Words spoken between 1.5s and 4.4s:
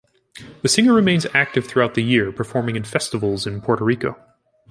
throughout the year performing in festivals in Puerto Rico.